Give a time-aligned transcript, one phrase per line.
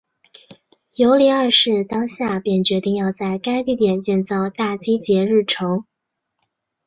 [0.95, 5.85] 尤里二世当下便决定要在该地点建造大基捷日城。